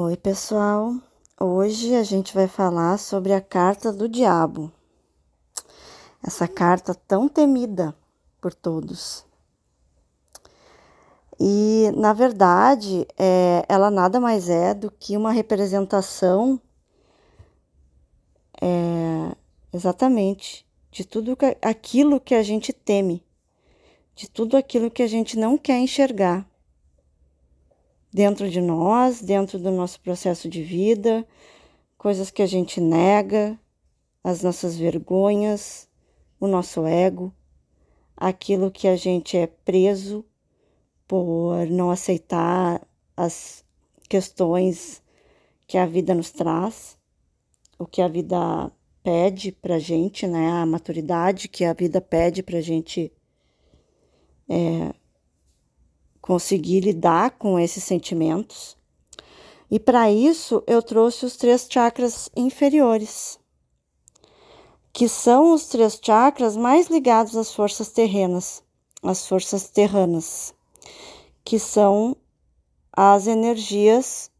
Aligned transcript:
Oi, 0.00 0.16
pessoal. 0.16 0.94
Hoje 1.40 1.96
a 1.96 2.04
gente 2.04 2.32
vai 2.32 2.46
falar 2.46 2.98
sobre 2.98 3.32
a 3.32 3.40
carta 3.40 3.92
do 3.92 4.08
diabo. 4.08 4.70
Essa 6.24 6.46
carta 6.46 6.94
tão 6.94 7.28
temida 7.28 7.92
por 8.40 8.54
todos. 8.54 9.26
E, 11.36 11.90
na 11.96 12.12
verdade, 12.12 13.08
é, 13.18 13.64
ela 13.68 13.90
nada 13.90 14.20
mais 14.20 14.48
é 14.48 14.72
do 14.72 14.88
que 14.88 15.16
uma 15.16 15.32
representação 15.32 16.60
é, 18.62 19.34
exatamente 19.72 20.64
de 20.92 21.04
tudo 21.04 21.36
aquilo 21.60 22.20
que 22.20 22.36
a 22.36 22.42
gente 22.44 22.72
teme, 22.72 23.26
de 24.14 24.30
tudo 24.30 24.56
aquilo 24.56 24.92
que 24.92 25.02
a 25.02 25.08
gente 25.08 25.36
não 25.36 25.58
quer 25.58 25.80
enxergar 25.80 26.48
dentro 28.12 28.48
de 28.48 28.60
nós, 28.60 29.20
dentro 29.20 29.58
do 29.58 29.70
nosso 29.70 30.00
processo 30.00 30.48
de 30.48 30.62
vida, 30.62 31.26
coisas 31.96 32.30
que 32.30 32.42
a 32.42 32.46
gente 32.46 32.80
nega, 32.80 33.58
as 34.22 34.42
nossas 34.42 34.76
vergonhas, 34.76 35.88
o 36.40 36.46
nosso 36.46 36.86
ego, 36.86 37.32
aquilo 38.16 38.70
que 38.70 38.88
a 38.88 38.96
gente 38.96 39.36
é 39.36 39.46
preso 39.46 40.24
por 41.06 41.66
não 41.66 41.90
aceitar 41.90 42.86
as 43.16 43.64
questões 44.08 45.02
que 45.66 45.76
a 45.76 45.86
vida 45.86 46.14
nos 46.14 46.30
traz, 46.30 46.98
o 47.78 47.86
que 47.86 48.00
a 48.00 48.08
vida 48.08 48.70
pede 49.02 49.52
para 49.52 49.78
gente, 49.78 50.26
né? 50.26 50.50
A 50.50 50.66
maturidade 50.66 51.48
que 51.48 51.64
a 51.64 51.72
vida 51.72 52.00
pede 52.00 52.42
para 52.42 52.60
gente 52.60 53.12
é, 54.48 54.94
conseguir 56.28 56.80
lidar 56.80 57.30
com 57.38 57.58
esses 57.58 57.82
sentimentos. 57.82 58.76
E 59.70 59.80
para 59.80 60.12
isso 60.12 60.62
eu 60.66 60.82
trouxe 60.82 61.24
os 61.24 61.38
três 61.38 61.66
chakras 61.66 62.28
inferiores, 62.36 63.40
que 64.92 65.08
são 65.08 65.54
os 65.54 65.68
três 65.68 65.98
chakras 66.00 66.54
mais 66.54 66.88
ligados 66.88 67.34
às 67.34 67.54
forças 67.54 67.88
terrenas, 67.88 68.62
às 69.02 69.26
forças 69.26 69.70
terranas 69.70 70.54
que 71.48 71.58
são 71.58 72.14
as 72.92 73.26
energias 73.26 74.30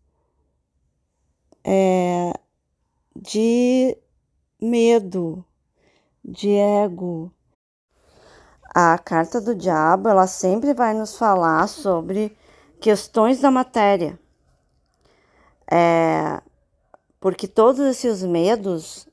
é, 1.65 2.35
de 3.17 3.97
medo, 4.61 5.43
de 6.23 6.51
ego. 6.51 7.33
A 8.69 8.99
carta 8.99 9.41
do 9.41 9.55
diabo, 9.55 10.09
ela 10.09 10.27
sempre 10.27 10.75
vai 10.75 10.95
nos 10.95 11.17
falar 11.17 11.67
sobre 11.69 12.37
questões 12.81 13.41
da 13.41 13.51
matéria. 13.51 14.19
É, 15.71 16.41
porque 17.21 17.47
todos 17.49 17.81
esses 17.81 18.23
medos 18.23 19.09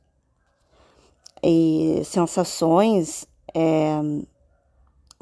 e 1.43 2.01
sensações 2.05 3.27
é, 3.53 4.01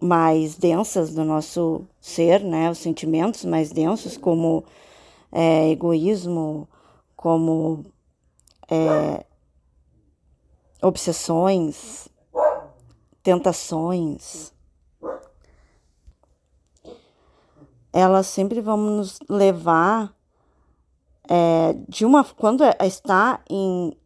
mais 0.01 0.55
densas 0.55 1.13
do 1.13 1.23
nosso 1.23 1.87
ser, 1.99 2.43
né? 2.43 2.69
Os 2.69 2.79
sentimentos 2.79 3.45
mais 3.45 3.71
densos, 3.71 4.17
como 4.17 4.63
é, 5.31 5.69
egoísmo, 5.69 6.67
como 7.15 7.85
é, 8.69 9.25
obsessões, 10.81 12.09
tentações. 13.23 14.53
Elas 17.91 18.27
sempre 18.27 18.59
vão 18.59 18.77
nos 18.77 19.19
levar 19.29 20.13
é, 21.29 21.73
de 21.87 22.05
uma 22.05 22.23
quando 22.23 22.63
está 22.81 23.41
em 23.49 23.97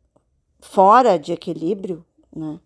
fora 0.60 1.18
de 1.18 1.34
equilíbrio, 1.34 2.06
né? 2.34 2.60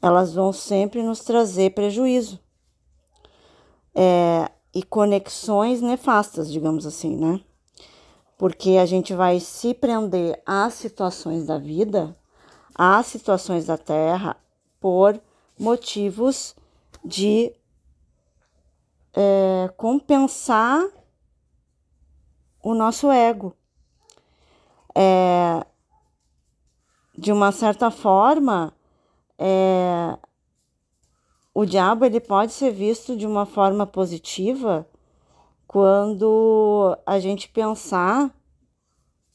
Elas 0.00 0.34
vão 0.34 0.52
sempre 0.52 1.02
nos 1.02 1.20
trazer 1.20 1.74
prejuízo 1.74 2.38
é, 3.94 4.50
e 4.74 4.82
conexões 4.82 5.80
nefastas, 5.80 6.50
digamos 6.50 6.86
assim, 6.86 7.16
né? 7.16 7.40
Porque 8.36 8.76
a 8.76 8.86
gente 8.86 9.14
vai 9.14 9.40
se 9.40 9.72
prender 9.72 10.40
às 10.44 10.74
situações 10.74 11.46
da 11.46 11.58
vida, 11.58 12.16
às 12.74 13.06
situações 13.06 13.66
da 13.66 13.78
Terra, 13.78 14.36
por 14.80 15.20
motivos 15.58 16.54
de 17.04 17.52
é, 19.12 19.68
compensar 19.76 20.82
o 22.62 22.74
nosso 22.74 23.10
ego. 23.10 23.54
É, 24.94 25.64
de 27.16 27.30
uma 27.32 27.52
certa 27.52 27.90
forma, 27.90 28.72
é, 29.38 30.18
o 31.52 31.64
diabo 31.64 32.04
ele 32.04 32.20
pode 32.20 32.52
ser 32.52 32.72
visto 32.72 33.16
de 33.16 33.26
uma 33.26 33.46
forma 33.46 33.86
positiva 33.86 34.88
quando 35.66 36.96
a 37.06 37.18
gente 37.18 37.48
pensar, 37.48 38.34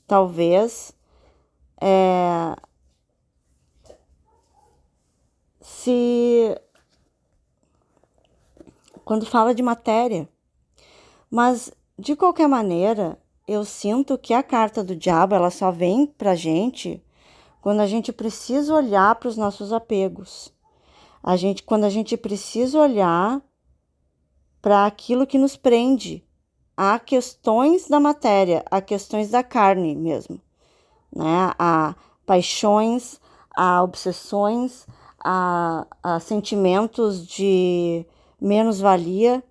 talvez, 0.08 0.94
é, 1.82 2.56
se 5.80 6.56
quando 9.04 9.26
fala 9.26 9.54
de 9.54 9.64
matéria. 9.64 10.28
Mas 11.30 11.72
de 11.98 12.16
qualquer 12.16 12.48
maneira, 12.48 13.20
eu 13.48 13.66
sinto 13.66 14.18
que 14.18 14.34
a 14.34 14.44
carta 14.44 14.84
do 14.84 14.96
diabo 14.96 15.36
ela 15.36 15.50
só 15.50 15.72
vem 15.72 16.06
pra 16.06 16.36
gente 16.36 17.04
quando 17.62 17.82
a 17.82 17.88
gente 17.88 18.12
precisa 18.12 18.74
olhar 18.74 19.16
para 19.16 19.30
os 19.30 19.38
nossos 19.38 19.74
apegos 19.74 20.54
a 21.24 21.36
gente, 21.36 21.64
quando 21.64 21.84
a 21.84 21.90
gente 21.90 22.16
precisa 22.18 22.80
olhar 22.80 23.42
para 24.62 24.86
aquilo 24.86 25.28
que 25.28 25.38
nos 25.38 25.56
prende, 25.56 26.26
a 26.76 26.98
questões 26.98 27.88
da 27.88 28.00
matéria, 28.00 28.64
a 28.72 28.82
questões 28.82 29.30
da 29.30 29.44
carne 29.44 29.96
mesmo, 29.96 30.40
né? 31.14 31.54
A 31.60 31.96
paixões, 32.26 33.20
a 33.56 33.84
obsessões, 33.84 34.88
a, 35.24 35.86
a 36.02 36.20
sentimentos 36.20 37.26
de 37.28 38.06
menos-valia, 38.40 39.44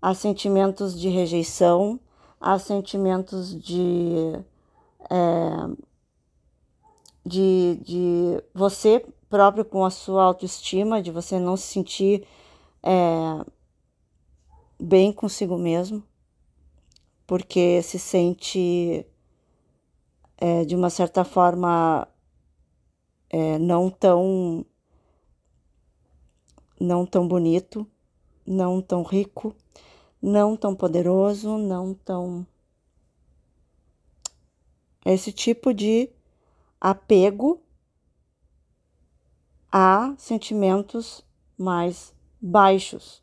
a 0.00 0.14
sentimentos 0.14 0.98
de 0.98 1.08
rejeição, 1.08 1.98
a 2.40 2.58
sentimentos 2.58 3.58
de, 3.58 4.38
é, 5.10 5.76
de, 7.24 7.80
de 7.82 8.42
você 8.52 9.04
próprio 9.30 9.64
com 9.64 9.84
a 9.84 9.90
sua 9.90 10.24
autoestima, 10.24 11.02
de 11.02 11.10
você 11.10 11.38
não 11.38 11.56
se 11.56 11.66
sentir 11.66 12.26
é, 12.82 13.44
bem 14.78 15.12
consigo 15.12 15.56
mesmo, 15.56 16.02
porque 17.26 17.80
se 17.82 17.98
sente 17.98 19.06
é, 20.36 20.64
de 20.64 20.76
uma 20.76 20.90
certa 20.90 21.24
forma 21.24 22.06
é, 23.30 23.58
não 23.58 23.88
tão 23.88 24.64
não 26.84 27.04
tão 27.06 27.26
bonito, 27.26 27.86
não 28.46 28.80
tão 28.80 29.02
rico, 29.02 29.56
não 30.20 30.56
tão 30.56 30.74
poderoso, 30.76 31.58
não 31.58 31.94
tão 31.94 32.46
esse 35.04 35.32
tipo 35.32 35.74
de 35.74 36.10
apego 36.80 37.60
a 39.70 40.14
sentimentos 40.16 41.24
mais 41.58 42.14
baixos. 42.40 43.22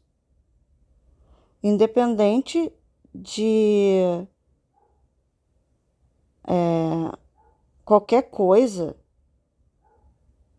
Independente 1.64 2.72
de 3.14 4.28
é, 6.44 7.18
qualquer 7.86 8.30
coisa, 8.30 8.96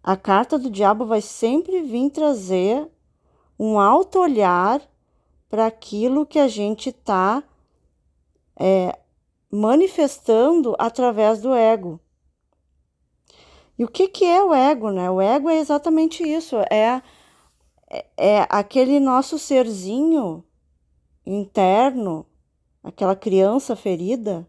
a 0.03 0.17
carta 0.17 0.59
do 0.59 0.69
diabo 0.69 1.07
vai 1.07 1.21
sempre 1.21 1.81
vir 1.83 2.11
trazer 2.11 2.89
um 3.59 3.79
alto 3.79 4.19
olhar 4.19 4.83
para 5.49 5.67
aquilo 5.67 6.27
que 6.27 6.39
a 6.39 6.49
gente 6.49 6.89
está 6.89 7.43
é, 8.59 8.99
manifestando 9.51 10.75
através 10.79 11.41
do 11.41 11.55
ego. 11.55 12.01
E 13.79 13.85
o 13.85 13.89
que, 13.89 14.09
que 14.09 14.25
é 14.25 14.43
o 14.43 14.53
ego, 14.53 14.91
né? 14.91 15.11
O 15.11 15.21
ego 15.21 15.49
é 15.49 15.59
exatamente 15.59 16.23
isso, 16.23 16.57
é, 16.71 17.03
é, 17.89 18.07
é 18.17 18.47
aquele 18.49 18.99
nosso 18.99 19.39
serzinho 19.39 20.45
interno, 21.25 22.27
aquela 22.83 23.15
criança 23.15 23.77
ferida, 23.77 24.49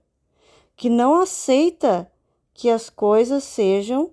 que 0.75 0.89
não 0.89 1.21
aceita 1.21 2.11
que 2.53 2.69
as 2.69 2.89
coisas 2.89 3.43
sejam 3.43 4.11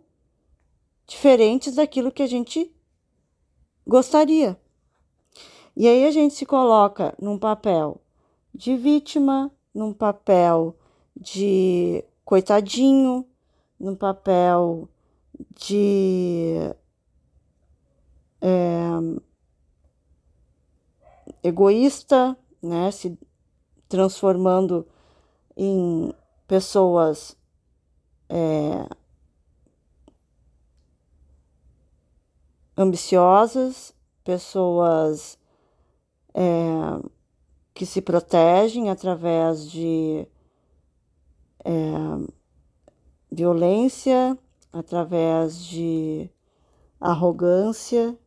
diferentes 1.11 1.75
daquilo 1.75 2.13
que 2.13 2.23
a 2.23 2.27
gente 2.27 2.73
gostaria. 3.85 4.57
E 5.77 5.89
aí 5.89 6.07
a 6.07 6.11
gente 6.13 6.35
se 6.35 6.47
coloca 6.47 7.13
num 7.21 7.37
papel 7.37 8.01
de 8.55 8.77
vítima, 8.77 9.51
num 9.75 9.93
papel 9.93 10.77
de 11.17 12.05
coitadinho, 12.25 13.27
no 13.79 13.97
papel 13.97 14.89
de 15.53 16.55
é, 18.41 18.91
egoísta, 21.43 22.37
né? 22.63 22.89
Se 22.93 23.19
transformando 23.89 24.87
em 25.57 26.15
pessoas 26.47 27.37
é, 28.29 29.00
ambiciosas, 32.81 33.95
pessoas 34.25 35.39
é, 36.33 36.43
que 37.75 37.85
se 37.85 38.01
protegem 38.01 38.89
através 38.89 39.71
de 39.71 40.27
é, 41.63 41.73
violência, 43.31 44.37
através 44.73 45.63
de 45.63 46.31
arrogância. 46.99 48.19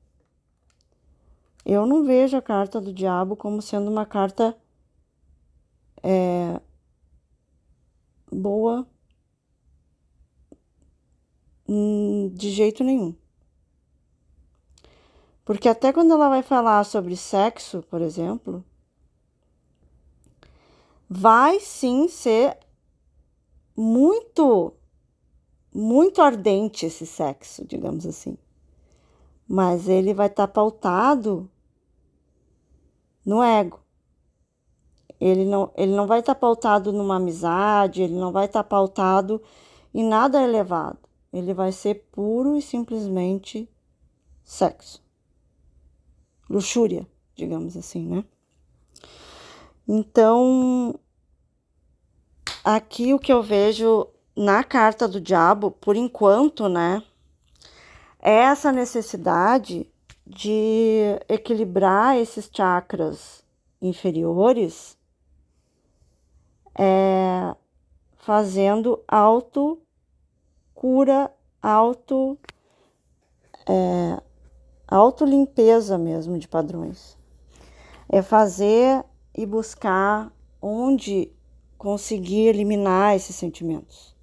Eu 1.66 1.88
não 1.88 2.04
vejo 2.04 2.38
a 2.38 2.42
carta 2.42 2.80
do 2.80 2.94
diabo 2.94 3.36
como 3.36 3.60
sendo 3.60 3.90
uma 3.90 4.06
carta 4.06 4.56
é, 6.04 6.62
boa 8.32 8.86
hum, 11.68 12.30
de 12.36 12.52
jeito 12.52 12.84
nenhum. 12.84 13.23
Porque 15.46 15.68
até 15.68 15.92
quando 15.92 16.14
ela 16.14 16.30
vai 16.30 16.42
falar 16.42 16.84
sobre 16.86 17.18
sexo, 17.18 17.84
por 17.90 18.02
exemplo, 18.02 18.64
vai 21.10 21.60
sim 21.60 22.08
ser 22.08 22.58
muito, 23.76 24.74
muito 25.74 26.22
ardente 26.22 26.86
esse 26.86 27.06
sexo, 27.06 27.66
digamos 27.68 28.06
assim. 28.06 28.38
Mas 29.46 29.90
ele 29.90 30.14
vai 30.14 30.28
estar 30.28 30.48
tá 30.48 30.54
pautado 30.54 31.50
no 33.26 33.44
ego. 33.44 33.82
Ele 35.20 35.44
não, 35.46 35.72
ele 35.76 35.94
não 35.94 36.08
vai 36.08 36.22
estar 36.22 36.36
tá 36.36 36.40
pautado 36.40 36.94
numa 36.94 37.18
amizade, 37.18 38.02
ele 38.02 38.16
não 38.16 38.32
vai 38.32 38.46
estar 38.46 38.64
tá 38.64 38.70
pautado 38.70 39.42
em 39.94 40.06
nada 40.06 40.42
elevado. 40.42 41.00
Ele 41.34 41.54
vai 41.54 41.72
ser 41.74 42.08
puro 42.12 42.56
e 42.56 42.62
simplesmente 42.62 43.70
sexo 44.44 45.03
luxúria, 46.50 47.08
digamos 47.36 47.76
assim, 47.76 48.08
né? 48.08 48.24
Então, 49.88 51.00
aqui 52.64 53.14
o 53.14 53.20
que 53.20 53.34
eu 53.34 53.44
vejo 53.44 54.08
na 54.36 54.64
carta 54.64 55.08
do 55.08 55.20
diabo, 55.20 55.72
por 55.72 55.96
enquanto, 55.96 56.68
né, 56.68 57.04
é 58.20 58.32
essa 58.32 58.72
necessidade 58.72 59.86
de 60.26 61.20
equilibrar 61.28 62.18
esses 62.18 62.50
chakras 62.52 63.44
inferiores, 63.82 64.98
é, 66.80 67.54
fazendo 68.16 69.04
auto 69.08 69.82
cura, 70.74 71.32
auto 71.62 72.38
é, 73.68 74.22
autolimpeza 74.96 75.98
mesmo 75.98 76.38
de 76.38 76.48
padrões. 76.48 77.18
É 78.08 78.22
fazer 78.22 79.04
e 79.36 79.46
buscar 79.46 80.32
onde 80.62 81.32
conseguir 81.78 82.48
eliminar 82.48 83.16
esses 83.16 83.36
sentimentos. 83.36 84.16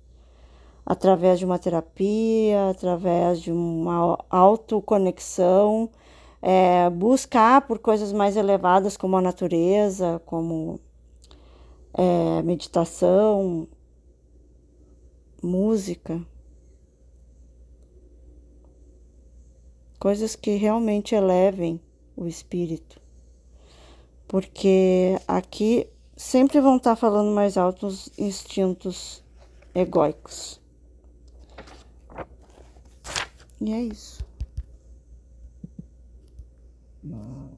Através 0.86 1.38
de 1.38 1.44
uma 1.44 1.58
terapia, 1.58 2.70
através 2.70 3.40
de 3.40 3.52
uma 3.52 4.18
autoconexão, 4.30 5.90
é, 6.40 6.88
buscar 6.88 7.62
por 7.62 7.78
coisas 7.78 8.12
mais 8.12 8.36
elevadas 8.36 8.96
como 8.96 9.16
a 9.16 9.20
natureza, 9.20 10.22
como 10.24 10.80
é, 11.94 12.42
meditação, 12.42 13.68
música. 15.42 16.20
Coisas 20.00 20.34
que 20.34 20.56
realmente 20.56 21.14
elevem 21.14 21.78
o 22.16 22.26
espírito. 22.26 23.00
Porque 24.26 25.16
aqui 25.28 25.86
sempre 26.16 26.60
vão 26.60 26.78
estar 26.78 26.96
falando 26.96 27.32
mais 27.34 27.56
altos 27.56 28.10
instintos 28.18 29.22
egóicos. 29.74 30.58
E 33.60 33.72
é 33.72 33.82
isso. 33.82 34.24